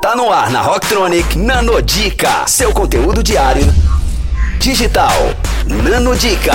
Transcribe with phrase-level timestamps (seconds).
[0.00, 3.64] Tá no ar na Rocktronic Nanodica, seu conteúdo diário
[4.60, 5.12] digital.
[5.66, 6.54] Nanodica.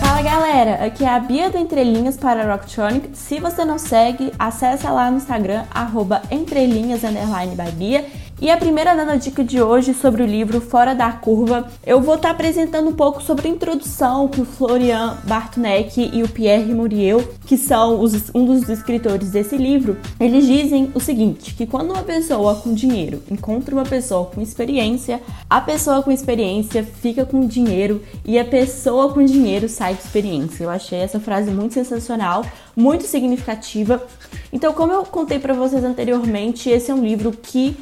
[0.00, 3.10] Fala galera, aqui é a Bia do Entrelinhas para a Rocktronic.
[3.12, 8.06] Se você não segue, acessa lá no Instagram, arroba entrelinhas, by Bia
[8.42, 12.30] e a primeira nanodica de hoje sobre o livro Fora da Curva, eu vou estar
[12.30, 17.22] tá apresentando um pouco sobre a introdução que o Florian Bartonek e o Pierre Muriel,
[17.46, 22.02] que são os, um dos escritores desse livro, eles dizem o seguinte, que quando uma
[22.02, 28.02] pessoa com dinheiro encontra uma pessoa com experiência, a pessoa com experiência fica com dinheiro
[28.24, 30.64] e a pessoa com dinheiro sai com experiência.
[30.64, 34.04] Eu achei essa frase muito sensacional, muito significativa.
[34.52, 37.76] Então, como eu contei para vocês anteriormente, esse é um livro que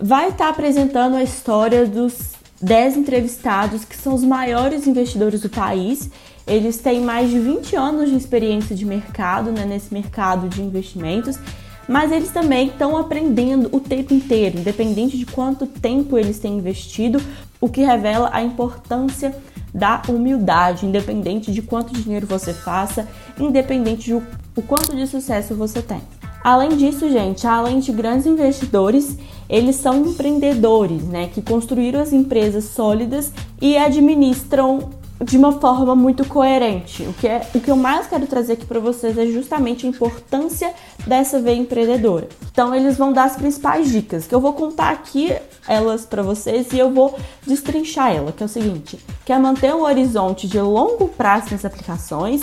[0.00, 5.48] vai estar tá apresentando a história dos 10 entrevistados que são os maiores investidores do
[5.48, 6.10] país.
[6.46, 11.38] Eles têm mais de 20 anos de experiência de mercado, né, nesse mercado de investimentos,
[11.86, 17.20] mas eles também estão aprendendo o tempo inteiro, independente de quanto tempo eles têm investido,
[17.60, 19.36] o que revela a importância
[19.72, 23.06] da humildade, independente de quanto dinheiro você faça,
[23.38, 26.00] independente de o quanto de sucesso você tem.
[26.42, 29.16] Além disso, gente, além de grandes investidores,
[29.48, 34.90] eles são empreendedores, né, que construíram as empresas sólidas e administram
[35.22, 37.02] de uma forma muito coerente.
[37.02, 39.88] O que, é, o que eu mais quero trazer aqui para vocês é justamente a
[39.88, 40.72] importância
[41.06, 42.26] dessa veia empreendedora.
[42.50, 45.34] Então, eles vão dar as principais dicas, que eu vou contar aqui
[45.68, 47.14] elas para vocês e eu vou
[47.46, 51.66] destrinchar ela, que é o seguinte: que é manter um horizonte de longo prazo nas
[51.66, 52.40] aplicações,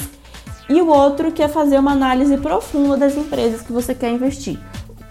[0.69, 4.59] e o outro que é fazer uma análise profunda das empresas que você quer investir.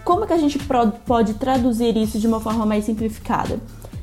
[0.03, 0.59] Como que a gente
[1.05, 3.59] pode traduzir isso de uma forma mais simplificada?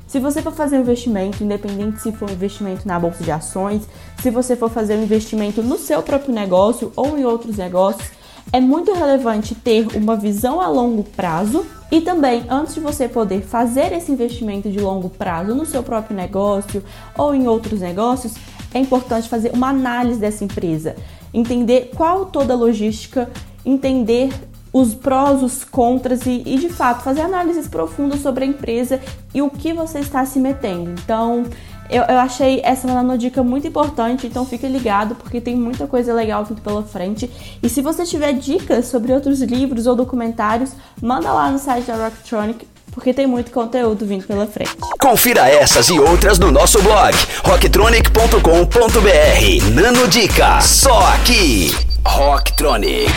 [0.07, 3.83] Se você for fazer um investimento, independente se for um investimento na bolsa de ações,
[4.21, 8.11] se você for fazer um investimento no seu próprio negócio ou em outros negócios,
[8.53, 13.43] é muito relevante ter uma visão a longo prazo e também, antes de você poder
[13.43, 16.85] fazer esse investimento de longo prazo no seu próprio negócio
[17.17, 18.35] ou em outros negócios,
[18.75, 20.97] é importante fazer uma análise dessa empresa
[21.35, 23.29] entender qual toda a logística,
[23.67, 24.33] entender
[24.73, 29.01] os prós, os contras e, e, de fato fazer análises profundas sobre a empresa
[29.35, 30.91] e o que você está se metendo.
[30.91, 31.45] Então,
[31.91, 36.45] eu, eu achei essa nanodica muito importante, então fique ligado porque tem muita coisa legal
[36.45, 37.31] vindo pela frente.
[37.63, 41.97] E se você tiver dicas sobre outros livros ou documentários, manda lá no site da
[41.97, 44.77] Rocktronic porque tem muito conteúdo vindo pela frente.
[44.99, 49.71] Confira essas e outras no nosso blog rocktronic.com.br.
[49.75, 51.75] Nano Dica, só aqui.
[52.07, 53.13] Rocktronic,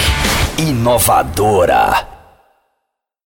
[0.57, 2.16] inovadora.